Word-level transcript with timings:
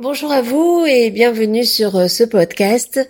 Bonjour 0.00 0.30
à 0.30 0.42
vous 0.42 0.84
et 0.86 1.10
bienvenue 1.10 1.64
sur 1.64 1.96
euh, 1.96 2.06
ce 2.06 2.22
podcast. 2.22 3.00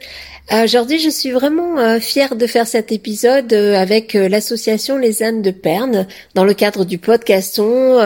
Euh, 0.51 0.65
aujourd'hui, 0.65 0.99
je 0.99 1.11
suis 1.11 1.33
vraiment 1.33 1.79
euh, 1.79 2.01
fière 2.01 2.35
de 2.35 2.47
faire 2.47 2.67
cet 2.67 2.93
épisode 2.93 3.53
avec 3.53 4.15
l'association 4.15 4.97
Les 4.97 5.23
ânes 5.23 5.43
de 5.43 5.51
Perne 5.51 6.07
dans 6.35 6.45
le 6.45 6.55
cadre 6.55 6.87
du 6.87 6.97
podcaston. 6.97 7.99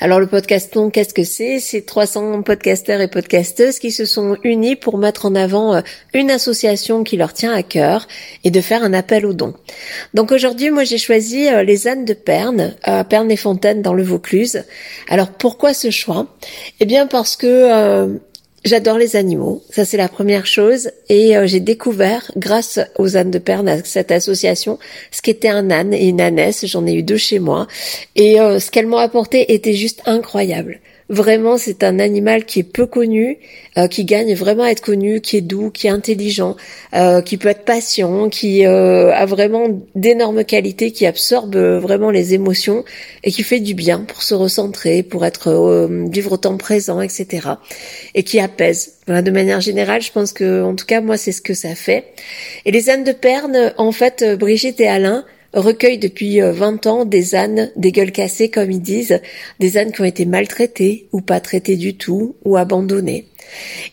alors 0.00 0.20
le 0.20 0.28
podcaston, 0.28 0.90
qu'est-ce 0.90 1.12
que 1.12 1.24
c'est? 1.24 1.58
C'est 1.58 1.84
300 1.84 2.42
podcasteurs 2.42 3.00
et 3.00 3.08
podcasteuses 3.08 3.80
qui 3.80 3.90
se 3.90 4.04
sont 4.04 4.36
unis 4.44 4.76
pour 4.76 4.96
mettre 4.98 5.26
en 5.26 5.34
avant 5.34 5.82
une 6.14 6.30
association 6.30 7.02
qui 7.02 7.16
leur 7.16 7.32
tient 7.32 7.52
à 7.52 7.64
cœur 7.64 8.06
et 8.44 8.52
de 8.52 8.60
faire 8.60 8.84
un 8.84 8.92
appel 8.92 9.26
aux 9.26 9.32
dons. 9.32 9.54
Donc 10.14 10.30
aujourd'hui, 10.30 10.70
moi 10.70 10.84
j'ai 10.84 10.98
choisi 10.98 11.48
Les 11.64 11.88
ânes 11.88 12.04
de 12.04 12.14
Perne, 12.14 12.76
Perne 13.08 13.30
et 13.32 13.36
Fontaine 13.36 13.82
dans 13.82 13.94
le 13.94 14.04
Vaucluse. 14.04 14.62
Alors 15.08 15.30
pourquoi 15.30 15.74
ce 15.74 15.90
choix? 15.90 16.28
Eh 16.78 16.86
bien 16.86 17.08
parce 17.08 17.36
que 17.36 18.19
J'adore 18.62 18.98
les 18.98 19.16
animaux, 19.16 19.62
ça 19.70 19.86
c'est 19.86 19.96
la 19.96 20.08
première 20.08 20.46
chose. 20.46 20.90
Et 21.08 21.34
euh, 21.34 21.46
j'ai 21.46 21.60
découvert, 21.60 22.30
grâce 22.36 22.78
aux 22.98 23.16
ânes 23.16 23.30
de 23.30 23.38
Perne, 23.38 23.68
à 23.68 23.82
cette 23.84 24.10
association, 24.10 24.78
ce 25.10 25.22
qu'était 25.22 25.48
un 25.48 25.70
âne 25.70 25.94
et 25.94 26.08
une 26.08 26.20
ânesse. 26.20 26.66
J'en 26.66 26.86
ai 26.86 26.92
eu 26.92 27.02
deux 27.02 27.16
chez 27.16 27.38
moi. 27.38 27.66
Et 28.16 28.38
euh, 28.38 28.60
ce 28.60 28.70
qu'elles 28.70 28.86
m'ont 28.86 28.98
apporté 28.98 29.54
était 29.54 29.72
juste 29.72 30.02
incroyable. 30.04 30.80
Vraiment, 31.10 31.58
c'est 31.58 31.82
un 31.82 31.98
animal 31.98 32.44
qui 32.44 32.60
est 32.60 32.62
peu 32.62 32.86
connu, 32.86 33.38
euh, 33.76 33.88
qui 33.88 34.04
gagne 34.04 34.32
vraiment 34.36 34.62
à 34.62 34.68
être 34.68 34.80
connu, 34.80 35.20
qui 35.20 35.36
est 35.36 35.40
doux, 35.40 35.72
qui 35.72 35.88
est 35.88 35.90
intelligent, 35.90 36.54
euh, 36.94 37.20
qui 37.20 37.36
peut 37.36 37.48
être 37.48 37.64
patient, 37.64 38.28
qui 38.28 38.64
euh, 38.64 39.12
a 39.12 39.26
vraiment 39.26 39.66
d'énormes 39.96 40.44
qualités, 40.44 40.92
qui 40.92 41.06
absorbe 41.06 41.56
vraiment 41.56 42.12
les 42.12 42.32
émotions 42.34 42.84
et 43.24 43.32
qui 43.32 43.42
fait 43.42 43.58
du 43.58 43.74
bien 43.74 44.04
pour 44.06 44.22
se 44.22 44.34
recentrer, 44.34 45.02
pour 45.02 45.26
être 45.26 45.88
vivre 46.12 46.30
au 46.30 46.36
temps 46.36 46.56
présent, 46.56 47.00
etc. 47.00 47.48
Et 48.14 48.22
qui 48.22 48.38
apaise. 48.38 48.92
de 49.08 49.30
manière 49.32 49.60
générale, 49.60 50.02
je 50.02 50.12
pense 50.12 50.32
que, 50.32 50.62
en 50.62 50.76
tout 50.76 50.86
cas, 50.86 51.00
moi, 51.00 51.16
c'est 51.16 51.32
ce 51.32 51.42
que 51.42 51.54
ça 51.54 51.74
fait. 51.74 52.04
Et 52.64 52.70
les 52.70 52.88
ânes 52.88 53.02
de 53.02 53.12
Perne, 53.12 53.74
en 53.78 53.90
fait, 53.90 54.24
Brigitte 54.38 54.80
et 54.80 54.86
Alain 54.86 55.24
recueille 55.52 55.98
depuis 55.98 56.40
20 56.40 56.86
euh, 56.86 56.90
ans 56.90 57.04
des 57.04 57.34
ânes, 57.34 57.70
des 57.76 57.92
gueules 57.92 58.12
cassées 58.12 58.48
comme 58.48 58.70
ils 58.70 58.80
disent, 58.80 59.20
des 59.58 59.78
ânes 59.78 59.92
qui 59.92 60.00
ont 60.00 60.04
été 60.04 60.24
maltraités 60.24 61.08
ou 61.12 61.20
pas 61.20 61.40
traités 61.40 61.76
du 61.76 61.94
tout 61.94 62.36
ou 62.44 62.56
abandonnés. 62.56 63.26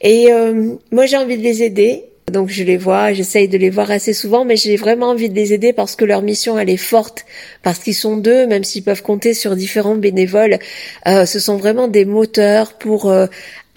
Et 0.01 0.31
euh, 0.31 0.75
moi 0.91 1.05
j'ai 1.05 1.17
envie 1.17 1.37
de 1.37 1.43
les 1.43 1.63
aider. 1.63 2.03
Donc 2.31 2.49
je 2.49 2.65
les 2.65 2.75
vois, 2.75 3.13
j'essaye 3.13 3.47
de 3.47 3.57
les 3.57 3.69
voir 3.69 3.89
assez 3.89 4.11
souvent, 4.11 4.43
mais 4.43 4.57
j'ai 4.57 4.75
vraiment 4.75 5.11
envie 5.11 5.29
de 5.29 5.33
les 5.33 5.53
aider 5.53 5.71
parce 5.71 5.95
que 5.95 6.03
leur 6.03 6.21
mission 6.21 6.59
elle 6.59 6.69
est 6.69 6.75
forte, 6.75 7.25
parce 7.63 7.79
qu'ils 7.79 7.95
sont 7.95 8.17
deux, 8.17 8.45
même 8.47 8.65
s'ils 8.65 8.83
peuvent 8.83 9.01
compter 9.01 9.33
sur 9.33 9.55
différents 9.55 9.95
bénévoles, 9.95 10.59
euh, 11.07 11.25
ce 11.25 11.39
sont 11.39 11.55
vraiment 11.55 11.87
des 11.87 12.03
moteurs 12.03 12.73
pour 12.73 13.09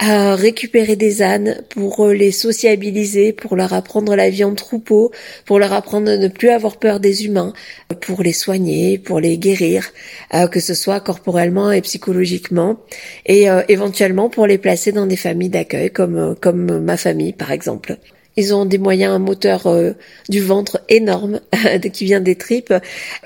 à 0.01 0.33
récupérer 0.35 0.95
des 0.95 1.21
ânes 1.21 1.61
pour 1.69 2.07
euh, 2.07 2.13
les 2.13 2.31
sociabiliser, 2.31 3.33
pour 3.33 3.55
leur 3.55 3.71
apprendre 3.71 4.15
la 4.15 4.31
vie 4.31 4.43
en 4.43 4.55
troupeau, 4.55 5.11
pour 5.45 5.59
leur 5.59 5.73
apprendre 5.73 6.07
de 6.07 6.17
ne 6.17 6.27
plus 6.27 6.49
avoir 6.49 6.77
peur 6.77 6.99
des 6.99 7.25
humains, 7.25 7.53
pour 8.01 8.23
les 8.23 8.33
soigner, 8.33 8.97
pour 8.97 9.19
les 9.19 9.37
guérir, 9.37 9.91
euh, 10.33 10.47
que 10.47 10.59
ce 10.59 10.73
soit 10.73 11.01
corporellement 11.01 11.71
et 11.71 11.81
psychologiquement, 11.81 12.79
et 13.27 13.47
euh, 13.47 13.61
éventuellement 13.69 14.27
pour 14.27 14.47
les 14.47 14.57
placer 14.57 14.91
dans 14.91 15.05
des 15.05 15.15
familles 15.15 15.49
d'accueil 15.49 15.91
comme 15.91 16.35
comme 16.41 16.79
ma 16.79 16.97
famille 16.97 17.33
par 17.33 17.51
exemple. 17.51 17.97
Ils 18.37 18.53
ont 18.53 18.65
des 18.65 18.77
moyens, 18.77 19.13
un 19.13 19.19
moteur 19.19 19.67
euh, 19.67 19.91
du 20.29 20.41
ventre 20.41 20.81
énorme 20.87 21.41
qui 21.93 22.05
vient 22.05 22.21
des 22.21 22.35
tripes. 22.35 22.73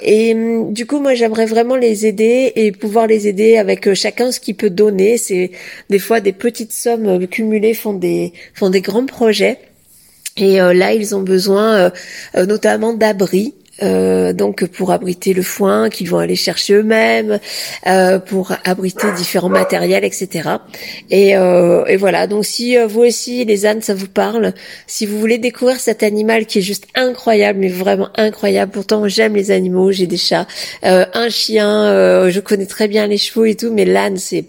Et 0.01 0.33
hum, 0.33 0.73
du 0.73 0.85
coup, 0.85 0.99
moi, 0.99 1.13
j'aimerais 1.13 1.45
vraiment 1.45 1.75
les 1.75 2.05
aider 2.05 2.51
et 2.55 2.71
pouvoir 2.71 3.07
les 3.07 3.27
aider 3.27 3.57
avec 3.57 3.87
euh, 3.87 3.93
chacun 3.93 4.31
ce 4.31 4.39
qu'il 4.39 4.55
peut 4.55 4.71
donner. 4.71 5.17
C'est 5.17 5.51
des 5.89 5.99
fois 5.99 6.21
des 6.21 6.33
petites 6.33 6.73
sommes 6.73 7.07
euh, 7.07 7.27
cumulées 7.27 7.73
font 7.73 7.93
des 7.93 8.33
font 8.53 8.69
des 8.69 8.81
grands 8.81 9.05
projets. 9.05 9.59
Et 10.37 10.57
là, 10.57 10.91
ils 10.91 11.15
ont 11.15 11.21
besoin 11.21 11.93
notamment 12.35 12.91
d'abris 12.91 13.53
euh, 13.83 14.33
donc 14.33 14.65
pour 14.67 14.91
abriter 14.91 15.33
le 15.33 15.41
foin 15.41 15.89
qu'ils 15.89 16.09
vont 16.09 16.19
aller 16.19 16.35
chercher 16.35 16.75
eux-mêmes, 16.75 17.39
euh, 17.87 18.19
pour 18.19 18.53
abriter 18.63 19.07
différents 19.17 19.49
matériels, 19.49 20.05
etc. 20.05 20.49
Et, 21.09 21.35
euh, 21.35 21.85
et 21.85 21.97
voilà. 21.97 22.27
Donc 22.27 22.45
si 22.45 22.77
vous 22.77 23.01
aussi 23.01 23.43
les 23.45 23.65
ânes 23.65 23.81
ça 23.81 23.93
vous 23.93 24.07
parle, 24.07 24.53
si 24.87 25.05
vous 25.05 25.19
voulez 25.19 25.37
découvrir 25.37 25.79
cet 25.79 26.03
animal 26.03 26.45
qui 26.45 26.59
est 26.59 26.63
juste 26.63 26.87
incroyable, 26.95 27.59
mais 27.59 27.69
vraiment 27.69 28.09
incroyable. 28.15 28.71
Pourtant 28.71 29.07
j'aime 29.07 29.35
les 29.35 29.51
animaux, 29.51 29.91
j'ai 29.91 30.07
des 30.07 30.17
chats, 30.17 30.47
un 30.83 31.29
chien, 31.29 32.29
je 32.29 32.39
connais 32.39 32.65
très 32.65 32.87
bien 32.87 33.07
les 33.07 33.17
chevaux 33.17 33.45
et 33.45 33.55
tout, 33.55 33.71
mais 33.71 33.85
l'âne 33.85 34.17
c'est 34.17 34.45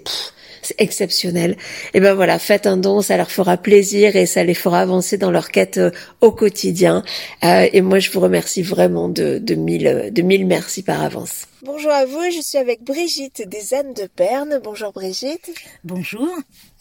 exceptionnel. 0.79 1.57
Et 1.95 2.01
ben 2.01 2.15
voilà, 2.15 2.39
faites 2.39 2.67
un 2.67 2.77
don, 2.77 3.03
ça 3.03 3.17
leur 3.17 3.31
fera 3.31 3.57
plaisir 3.57 4.17
et 4.17 4.27
ça 4.27 4.45
les 4.45 4.55
fera 4.55 4.81
avancer 4.81 5.19
dans 5.19 5.31
leur 5.31 5.51
quête 5.51 5.79
euh, 5.79 5.91
au 6.21 6.33
quotidien. 6.33 7.03
Euh, 7.45 7.69
et 7.73 7.81
moi, 7.81 7.99
je 7.99 8.11
vous 8.11 8.21
remercie 8.21 8.63
vraiment 8.63 9.09
de, 9.09 9.39
de 9.39 9.55
mille, 9.55 10.11
de 10.13 10.23
mille 10.23 10.47
merci 10.47 10.83
par 10.83 11.03
avance. 11.03 11.47
Bonjour 11.63 11.91
à 11.91 12.05
vous, 12.05 12.23
je 12.31 12.41
suis 12.41 12.59
avec 12.59 12.83
Brigitte 12.85 13.49
des 13.49 13.75
ânes 13.75 13.95
de 13.95 14.07
Perne. 14.07 14.61
Bonjour 14.63 14.93
Brigitte. 14.93 15.51
Bonjour. 15.85 16.29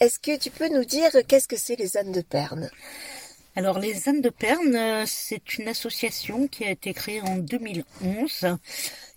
Est-ce 0.00 0.18
que 0.18 0.38
tu 0.38 0.50
peux 0.50 0.68
nous 0.68 0.84
dire 0.84 1.10
qu'est-ce 1.26 1.48
que 1.48 1.56
c'est 1.56 1.76
les 1.76 1.96
ânes 1.96 2.12
de 2.12 2.20
Perne? 2.20 2.70
Alors 3.56 3.78
les 3.78 4.08
ânes 4.08 4.20
de 4.20 4.28
Perne, 4.28 4.76
euh, 4.76 5.04
c'est 5.06 5.58
une 5.58 5.66
association 5.66 6.46
qui 6.46 6.64
a 6.64 6.70
été 6.70 6.92
créée 6.92 7.22
en 7.22 7.36
2011 7.36 8.58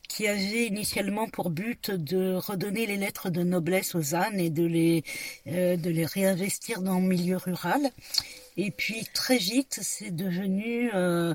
qui 0.09 0.27
avait 0.27 0.65
initialement 0.65 1.29
pour 1.29 1.49
but 1.51 1.91
de 1.91 2.33
redonner 2.33 2.85
les 2.87 2.97
lettres 2.97 3.29
de 3.29 3.43
noblesse 3.43 3.95
aux 3.95 4.15
ânes 4.15 4.39
et 4.39 4.49
de 4.49 4.65
les, 4.65 5.03
euh, 5.47 5.77
de 5.77 5.89
les 5.89 6.05
réinvestir 6.05 6.81
dans 6.81 6.99
le 6.99 7.07
milieu 7.07 7.37
rural. 7.37 7.79
Et 8.57 8.71
puis 8.71 9.05
très 9.13 9.37
vite, 9.37 9.79
c'est 9.81 10.13
devenu 10.13 10.91
euh, 10.93 11.33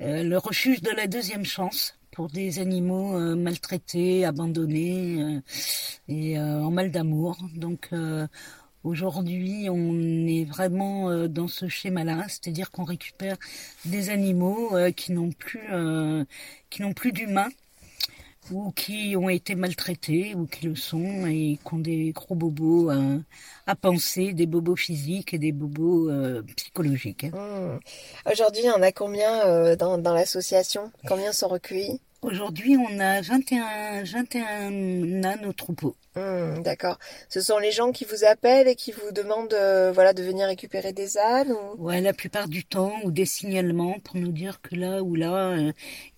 euh, 0.00 0.22
le 0.24 0.38
refuge 0.38 0.80
de 0.80 0.90
la 0.90 1.06
deuxième 1.06 1.44
chance 1.44 1.94
pour 2.10 2.28
des 2.28 2.58
animaux 2.58 3.16
maltraités, 3.36 4.24
abandonnés 4.24 5.40
et 6.08 6.36
en 6.36 6.70
mal 6.72 6.90
d'amour. 6.90 7.38
Donc 7.54 7.90
Aujourd'hui, 8.82 9.68
on 9.70 10.26
est 10.26 10.44
vraiment 10.44 11.28
dans 11.28 11.46
ce 11.46 11.68
schéma-là, 11.68 12.24
c'est-à-dire 12.26 12.72
qu'on 12.72 12.82
récupère 12.82 13.36
des 13.84 14.10
animaux 14.10 14.72
qui 14.96 15.12
n'ont 15.12 15.30
plus, 15.30 15.68
qui 16.70 16.82
n'ont 16.82 16.92
plus 16.92 17.12
d'humains 17.12 17.50
ou 18.50 18.70
qui 18.72 19.14
ont 19.16 19.28
été 19.28 19.54
maltraités 19.54 20.34
ou 20.34 20.46
qui 20.46 20.66
le 20.66 20.76
sont 20.76 21.26
et 21.26 21.58
qui 21.62 21.74
ont 21.74 21.78
des 21.78 22.12
gros 22.12 22.34
bobos 22.34 22.90
à, 23.66 23.74
penser, 23.76 24.32
des 24.32 24.46
bobos 24.46 24.76
physiques 24.76 25.34
et 25.34 25.38
des 25.38 25.52
bobos 25.52 26.10
euh, 26.10 26.42
psychologiques. 26.56 27.24
Hein. 27.24 27.32
Mmh. 27.34 28.30
Aujourd'hui, 28.30 28.64
on 28.74 28.82
a 28.82 28.92
combien 28.92 29.46
euh, 29.46 29.76
dans, 29.76 29.98
dans 29.98 30.14
l'association? 30.14 30.90
Combien 31.06 31.32
sont 31.32 31.48
recueillis? 31.48 32.00
Aujourd'hui, 32.20 32.76
on 32.76 32.98
a 32.98 33.20
21, 33.20 34.02
21 34.02 35.22
ânes 35.22 35.46
au 35.46 35.52
troupeau. 35.52 35.94
Mmh, 36.16 36.62
d'accord. 36.62 36.98
Ce 37.28 37.40
sont 37.40 37.58
les 37.58 37.70
gens 37.70 37.92
qui 37.92 38.04
vous 38.04 38.24
appellent 38.24 38.66
et 38.66 38.74
qui 38.74 38.90
vous 38.90 39.12
demandent 39.12 39.54
euh, 39.54 39.92
voilà, 39.92 40.12
de 40.12 40.22
venir 40.24 40.48
récupérer 40.48 40.92
des 40.92 41.16
ânes 41.16 41.52
ou... 41.52 41.84
Ouais, 41.84 42.00
la 42.00 42.12
plupart 42.12 42.48
du 42.48 42.64
temps, 42.64 42.92
ou 43.04 43.12
des 43.12 43.26
signalements 43.26 44.00
pour 44.00 44.16
nous 44.16 44.32
dire 44.32 44.60
que 44.60 44.74
là 44.74 45.02
ou 45.02 45.14
là, 45.14 45.56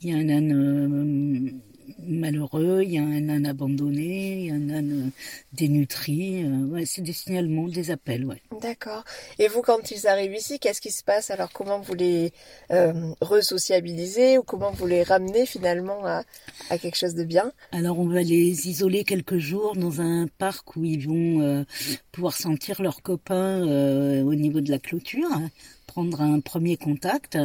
il 0.01 0.11
y 0.11 0.15
a 0.15 0.17
un 0.17 0.29
âne 0.31 1.61
malheureux, 2.07 2.83
il 2.83 2.93
y 2.93 2.99
a 2.99 3.03
un 3.03 3.29
âne 3.29 3.47
abandonné, 3.47 4.41
il 4.41 4.47
y 4.47 4.51
a 4.51 4.55
un 4.55 4.71
âne 4.71 5.07
euh, 5.07 5.11
dénutri. 5.53 6.45
Euh, 6.45 6.67
ouais, 6.67 6.85
c'est 6.87 7.03
des 7.03 7.13
signalements, 7.13 7.69
des 7.69 7.91
appels, 7.91 8.25
ouais. 8.25 8.43
D'accord. 8.61 9.05
Et 9.39 9.49
vous, 9.49 9.63
quand 9.63 9.91
ils 9.91 10.07
arrivent 10.07 10.35
ici, 10.35 10.59
qu'est-ce 10.59 10.81
qui 10.81 10.91
se 10.91 11.05
passe? 11.05 11.31
Alors, 11.31 11.53
comment 11.53 11.81
vous 11.81 11.95
les 11.95 12.33
euh, 12.71 12.93
resociabilisez 13.21 14.39
ou 14.39 14.43
comment 14.43 14.71
vous 14.71 14.87
les 14.87 15.03
ramenez 15.03 15.47
finalement 15.47 16.05
à, 16.07 16.23
à, 16.71 16.79
quelque 16.79 16.97
chose 16.97 17.15
de 17.15 17.25
bien? 17.25 17.53
Alors, 17.73 17.99
on 17.99 18.07
va 18.07 18.23
les 18.23 18.69
isoler 18.69 19.05
quelques 19.05 19.39
jours 19.39 19.77
dans 19.77 20.01
un 20.01 20.27
parc 20.39 20.77
où 20.77 20.85
ils 20.85 21.07
vont 21.07 21.41
euh, 21.43 21.65
pouvoir 22.13 22.35
sentir 22.35 22.83
leurs 22.83 23.03
copains 23.03 23.61
au 23.61 24.35
niveau 24.35 24.61
de 24.61 24.71
la 24.71 24.79
clôture, 24.79 25.29
hein, 25.33 25.51
prendre 25.87 26.21
un 26.21 26.41
premier 26.41 26.77
contact. 26.77 27.39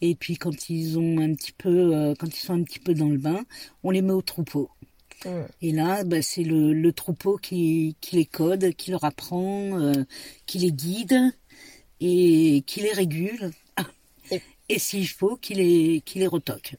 Et 0.00 0.14
puis 0.14 0.36
quand 0.36 0.70
ils 0.70 0.98
ont 0.98 1.18
un 1.18 1.34
petit 1.34 1.52
peu, 1.52 1.94
euh, 1.94 2.14
quand 2.18 2.28
ils 2.28 2.40
sont 2.40 2.54
un 2.54 2.62
petit 2.62 2.78
peu 2.78 2.94
dans 2.94 3.08
le 3.08 3.18
bain, 3.18 3.44
on 3.82 3.90
les 3.90 4.02
met 4.02 4.12
au 4.12 4.22
troupeau. 4.22 4.70
Mmh. 5.24 5.30
Et 5.62 5.72
là, 5.72 6.04
bah, 6.04 6.22
c'est 6.22 6.44
le, 6.44 6.72
le, 6.72 6.92
troupeau 6.92 7.36
qui, 7.36 7.96
qui, 8.00 8.16
les 8.16 8.26
code, 8.26 8.72
qui 8.74 8.92
leur 8.92 9.04
apprend, 9.04 9.80
euh, 9.80 10.04
qui 10.46 10.58
les 10.58 10.72
guide 10.72 11.18
et 12.00 12.62
qui 12.66 12.80
les 12.80 12.92
régule. 12.92 13.50
et, 14.30 14.40
et 14.68 14.78
s'il 14.78 15.08
faut, 15.08 15.36
qui 15.36 15.54
les, 15.54 16.02
qui 16.04 16.20
les 16.20 16.28
retoque. 16.28 16.76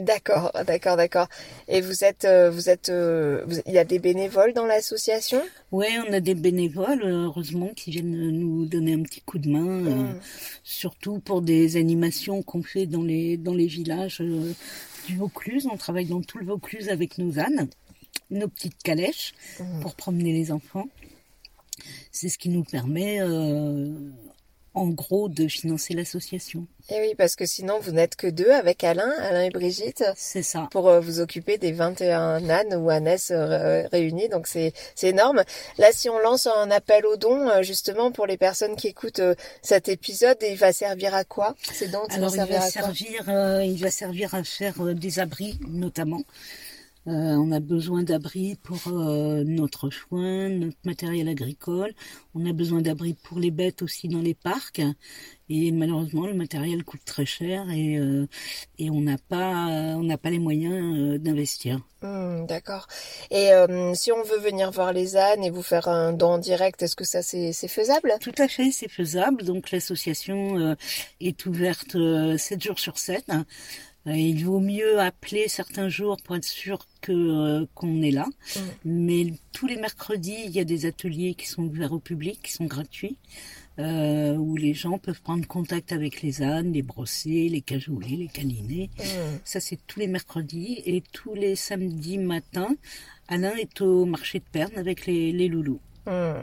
D'accord, 0.00 0.50
d'accord, 0.66 0.96
d'accord. 0.96 1.28
Et 1.68 1.80
vous 1.80 2.04
êtes, 2.04 2.24
euh, 2.24 2.50
vous 2.50 2.70
êtes, 2.70 2.88
euh, 2.88 3.44
il 3.66 3.72
y 3.72 3.78
a 3.78 3.84
des 3.84 3.98
bénévoles 3.98 4.54
dans 4.54 4.64
l'association? 4.64 5.42
Oui, 5.72 5.86
on 6.08 6.12
a 6.12 6.20
des 6.20 6.34
bénévoles, 6.34 7.02
heureusement, 7.04 7.68
qui 7.76 7.90
viennent 7.90 8.30
nous 8.30 8.64
donner 8.64 8.94
un 8.94 9.02
petit 9.02 9.20
coup 9.20 9.38
de 9.38 9.48
main, 9.48 9.86
euh, 9.86 9.90
mmh. 9.90 10.20
surtout 10.64 11.18
pour 11.18 11.42
des 11.42 11.76
animations 11.76 12.42
qu'on 12.42 12.62
fait 12.62 12.86
dans 12.86 13.02
les 13.02 13.36
dans 13.36 13.54
les 13.54 13.66
villages 13.66 14.22
du 15.06 15.16
Vaucluse. 15.16 15.68
On 15.70 15.76
travaille 15.76 16.06
dans 16.06 16.22
tout 16.22 16.38
le 16.38 16.46
Vaucluse 16.46 16.88
avec 16.88 17.18
nos 17.18 17.38
ânes, 17.38 17.68
nos 18.30 18.48
petites 18.48 18.82
calèches 18.82 19.34
mmh. 19.58 19.80
pour 19.82 19.94
promener 19.94 20.32
les 20.32 20.50
enfants. 20.50 20.88
c'est 22.10 22.30
ce 22.30 22.38
qui 22.38 22.48
nous 22.48 22.64
permet 22.64 23.20
en 24.74 24.88
gros 24.88 25.28
de 25.28 25.48
financer 25.48 25.94
l'association. 25.94 26.66
Et 26.88 26.94
eh 26.96 27.00
oui, 27.00 27.14
parce 27.16 27.36
que 27.36 27.46
sinon 27.46 27.78
vous 27.80 27.92
n'êtes 27.92 28.16
que 28.16 28.26
deux 28.26 28.50
avec 28.50 28.82
Alain, 28.82 29.12
Alain 29.20 29.42
et 29.42 29.50
Brigitte. 29.50 30.04
C'est 30.16 30.42
ça. 30.42 30.68
Pour 30.70 30.88
euh, 30.88 31.00
vous 31.00 31.20
occuper 31.20 31.58
des 31.58 31.72
21 31.72 32.48
ânes 32.48 32.74
ou 32.74 32.90
ânesses 32.90 33.30
euh, 33.32 33.86
réunis, 33.92 34.28
donc 34.28 34.46
c'est 34.46 34.72
c'est 34.94 35.08
énorme. 35.08 35.42
Là, 35.78 35.88
si 35.92 36.08
on 36.08 36.18
lance 36.18 36.46
un 36.46 36.70
appel 36.70 37.06
aux 37.06 37.16
dons, 37.16 37.48
euh, 37.48 37.62
justement 37.62 38.10
pour 38.10 38.26
les 38.26 38.36
personnes 38.36 38.76
qui 38.76 38.88
écoutent 38.88 39.22
cet 39.62 39.88
épisode, 39.88 40.38
il 40.42 40.56
va 40.56 40.72
servir 40.72 41.14
à 41.14 41.24
quoi? 41.24 41.54
C'est 41.72 41.90
donc 41.90 42.12
Alors 42.12 42.34
il 42.34 42.44
va 42.44 42.60
servir, 42.60 43.24
il 43.62 43.78
va 43.78 43.90
servir 43.90 44.34
à 44.34 44.42
faire 44.42 44.82
des 44.94 45.18
abris 45.18 45.58
notamment. 45.68 46.22
Euh, 47.06 47.34
on 47.36 47.50
a 47.50 47.60
besoin 47.60 48.02
d'abris 48.02 48.56
pour 48.56 48.78
euh, 48.88 49.42
notre 49.44 49.88
foin, 49.88 50.50
notre 50.50 50.76
matériel 50.84 51.28
agricole. 51.28 51.92
On 52.34 52.44
a 52.44 52.52
besoin 52.52 52.82
d'abris 52.82 53.14
pour 53.14 53.38
les 53.38 53.50
bêtes 53.50 53.80
aussi 53.80 54.08
dans 54.08 54.20
les 54.20 54.34
parcs. 54.34 54.82
Et 55.48 55.72
malheureusement, 55.72 56.26
le 56.26 56.34
matériel 56.34 56.84
coûte 56.84 57.00
très 57.04 57.24
cher 57.24 57.68
et, 57.70 57.96
euh, 57.96 58.28
et 58.78 58.90
on 58.90 59.00
n'a 59.00 59.16
pas 59.16 59.66
on 59.96 60.04
n'a 60.04 60.18
pas 60.18 60.30
les 60.30 60.38
moyens 60.38 61.18
d'investir. 61.18 61.80
Hmm, 62.02 62.46
d'accord. 62.46 62.86
Et 63.30 63.50
si 63.94 64.12
on 64.12 64.22
veut 64.22 64.38
venir 64.38 64.70
voir 64.70 64.92
les 64.92 65.16
ânes 65.16 65.42
et 65.42 65.50
vous 65.50 65.62
faire 65.62 65.88
un 65.88 66.12
don 66.12 66.34
en 66.34 66.38
direct, 66.38 66.82
est-ce 66.82 66.94
que 66.94 67.04
ça 67.04 67.22
c'est 67.22 67.52
faisable? 67.66 68.14
Tout 68.20 68.32
à 68.38 68.46
fait, 68.46 68.70
c'est 68.70 68.88
faisable. 68.88 69.42
Donc 69.42 69.72
l'association 69.72 70.76
est 71.20 71.46
ouverte 71.46 71.96
7 72.38 72.62
jours 72.62 72.78
sur 72.78 72.96
7. 72.96 73.24
Euh, 74.06 74.16
il 74.16 74.44
vaut 74.44 74.60
mieux 74.60 74.98
appeler 74.98 75.48
certains 75.48 75.88
jours 75.88 76.16
pour 76.24 76.36
être 76.36 76.44
sûr 76.44 76.86
que 77.00 77.12
euh, 77.12 77.66
qu'on 77.74 78.02
est 78.02 78.10
là. 78.10 78.26
Mm. 78.26 78.60
Mais 78.84 79.26
tous 79.52 79.66
les 79.66 79.76
mercredis, 79.76 80.38
il 80.46 80.50
y 80.52 80.60
a 80.60 80.64
des 80.64 80.86
ateliers 80.86 81.34
qui 81.34 81.46
sont 81.46 81.64
ouverts 81.64 81.92
au 81.92 81.98
public, 81.98 82.40
qui 82.42 82.52
sont 82.52 82.64
gratuits, 82.64 83.18
euh, 83.78 84.34
où 84.36 84.56
les 84.56 84.72
gens 84.72 84.98
peuvent 84.98 85.20
prendre 85.20 85.46
contact 85.46 85.92
avec 85.92 86.22
les 86.22 86.42
ânes, 86.42 86.72
les 86.72 86.82
brosser, 86.82 87.48
les 87.50 87.60
cajouler, 87.60 88.16
les 88.16 88.28
câliner. 88.28 88.90
Mm. 88.98 89.02
Ça, 89.44 89.60
c'est 89.60 89.78
tous 89.86 90.00
les 90.00 90.06
mercredis. 90.06 90.82
Et 90.86 91.02
tous 91.12 91.34
les 91.34 91.54
samedis 91.54 92.18
matins, 92.18 92.74
Alain 93.28 93.54
est 93.56 93.82
au 93.82 94.06
marché 94.06 94.38
de 94.38 94.44
Perne 94.50 94.76
avec 94.76 95.06
les, 95.06 95.32
les 95.32 95.48
loulous. 95.48 95.80
Mm. 96.10 96.42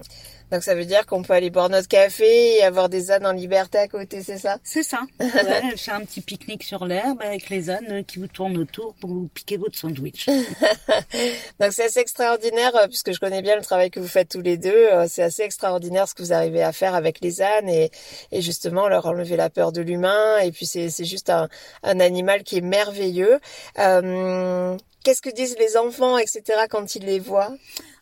Donc 0.52 0.64
ça 0.64 0.75
veut 0.75 0.86
dire 0.86 1.06
qu'on 1.06 1.24
peut 1.24 1.34
aller 1.34 1.50
boire 1.50 1.68
notre 1.68 1.90
café 1.90 2.58
et 2.58 2.64
avoir 2.64 2.88
des 2.88 3.12
ânes 3.12 3.25
en 3.25 3.34
liberté 3.34 3.78
à 3.80 3.88
côté, 3.90 4.24
c'est 4.24 4.38
ça? 4.38 4.58
C'est 4.64 4.84
ça. 4.84 5.02
Ouais, 5.19 5.75
faire 5.75 5.96
un 5.96 6.06
petit 6.06 6.22
pique-nique 6.22 6.64
sur 6.64 6.86
l'herbe 6.86 7.22
avec 7.22 7.50
les 7.50 7.69
ânes 7.69 8.04
qui 8.06 8.19
vous 8.19 8.28
tournent 8.28 8.58
autour 8.58 8.94
pour 8.96 9.10
vous 9.10 9.28
piquer 9.34 9.58
votre 9.58 9.78
sandwich. 9.78 10.28
Donc 11.60 11.74
c'est 11.74 11.86
assez 11.86 12.00
extraordinaire 12.00 12.75
euh, 12.75 12.88
puisque 12.88 13.12
je 13.12 13.19
connais 13.19 13.42
bien 13.42 13.56
le 13.56 13.62
travail 13.62 13.92
que 13.92 14.00
vous 14.00 14.08
faites 14.08 14.30
tous 14.30 14.42
les 14.42 14.58
deux. 14.58 14.69
Euh, 14.69 15.06
c'est 15.10 15.24
assez 15.24 15.44
extraordinaire 15.44 16.08
ce 16.08 16.16
que 16.16 16.24
vous 16.24 16.34
arrivez 16.34 16.64
à 16.64 16.72
faire 16.72 16.96
avec 16.96 17.19
les 17.22 17.42
ânes 17.42 17.69
et, 17.69 17.92
et 18.31 18.42
justement 18.42 18.88
leur 18.88 19.06
enlever 19.06 19.36
la 19.36 19.50
peur 19.50 19.74
de 19.74 19.81
l'humain. 19.81 20.38
Et 20.40 20.52
puis 20.52 20.66
c'est 20.66 20.90
juste 21.04 21.30
un, 21.30 21.50
un, 21.84 22.00
animal 22.00 22.44
qui 22.44 22.58
est 22.58 22.62
merveilleux. 22.62 23.40
Euh, 23.80 24.78
Qu'est-ce 25.04 25.22
que 25.22 25.30
disent 25.30 25.58
les 25.58 25.78
enfants, 25.78 26.18
etc. 26.18 26.66
quand 26.69 26.96
ils 26.96 27.06
les 27.06 27.19
voient? 27.19 27.54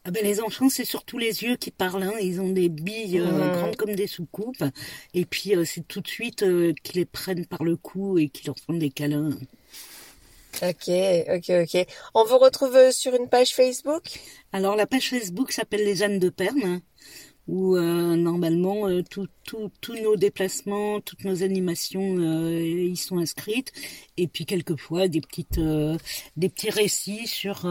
Ah 0.07 0.11
ben 0.11 0.23
les 0.23 0.39
enfants, 0.39 0.69
c'est 0.69 0.85
surtout 0.85 1.17
les 1.17 1.41
yeux 1.41 1.55
qui 1.55 1.71
parlent. 1.71 2.03
Hein. 2.03 2.13
Ils 2.21 2.39
ont 2.39 2.51
des 2.51 2.69
billes 2.69 3.19
euh, 3.19 3.25
mmh. 3.25 3.57
grandes 3.57 3.75
comme 3.75 3.95
des 3.95 4.05
soucoupes. 4.05 4.63
Et 5.15 5.25
puis 5.25 5.55
euh, 5.55 5.65
c'est 5.65 5.87
tout 5.87 5.99
de 5.99 6.07
suite 6.07 6.43
euh, 6.43 6.73
qu'ils 6.83 6.97
les 6.97 7.05
prennent 7.05 7.47
par 7.47 7.63
le 7.63 7.75
cou 7.75 8.19
et 8.19 8.29
qu'ils 8.29 8.45
leur 8.45 8.55
font 8.59 8.73
des 8.73 8.91
câlins. 8.91 9.31
Ok, 10.61 10.89
ok, 11.27 11.49
ok. 11.49 11.87
On 12.13 12.23
vous 12.23 12.37
retrouve 12.37 12.91
sur 12.91 13.15
une 13.15 13.27
page 13.27 13.55
Facebook? 13.55 14.03
Alors 14.53 14.75
la 14.75 14.85
page 14.85 15.09
Facebook 15.09 15.51
s'appelle 15.51 15.83
Les 15.83 16.03
ânes 16.03 16.19
de 16.19 16.29
Perne, 16.29 16.81
où 17.47 17.77
normalement 17.77 18.88
tous 19.03 19.95
nos 20.01 20.15
déplacements, 20.15 21.00
toutes 21.01 21.24
nos 21.24 21.44
animations 21.44 22.19
y 22.19 22.95
sont 22.97 23.18
inscrites. 23.18 23.71
Et 24.18 24.27
puis 24.27 24.45
quelquefois 24.45 25.07
des 25.07 25.21
petites, 25.21 25.59
des 26.38 26.50
petits 26.50 26.69
récits 26.71 27.27
sur 27.27 27.65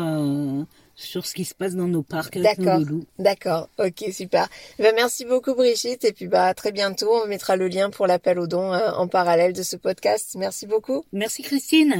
sur 0.94 1.26
ce 1.26 1.34
qui 1.34 1.44
se 1.44 1.54
passe 1.54 1.74
dans 1.74 1.88
nos 1.88 2.02
parcs 2.02 2.36
avec 2.36 2.58
nos 2.58 2.78
loulous. 2.78 3.04
D'accord, 3.18 3.68
ok, 3.78 4.04
super. 4.12 4.48
Ben, 4.78 4.94
merci 4.94 5.24
beaucoup 5.24 5.54
Brigitte 5.54 6.04
et 6.04 6.12
puis 6.12 6.26
bah 6.26 6.46
à 6.46 6.54
très 6.54 6.72
bientôt. 6.72 7.10
On 7.22 7.26
mettra 7.26 7.56
le 7.56 7.68
lien 7.68 7.90
pour 7.90 8.06
l'appel 8.06 8.38
aux 8.38 8.46
dons 8.46 8.72
euh, 8.72 8.90
en 8.92 9.08
parallèle 9.08 9.52
de 9.52 9.62
ce 9.62 9.76
podcast. 9.76 10.36
Merci 10.38 10.66
beaucoup. 10.66 11.04
Merci 11.12 11.42
Christine. 11.42 11.94